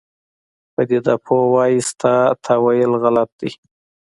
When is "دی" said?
3.39-3.49